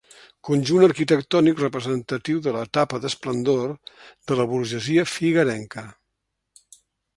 Conjunt 0.47 0.85
arquitectònic 0.85 1.61
representatiu 1.63 2.39
de 2.47 2.55
l'etapa 2.55 3.01
d'esplendor 3.05 3.75
de 4.33 4.41
la 4.41 4.49
burgesia 4.55 5.07
figuerenca. 5.15 5.87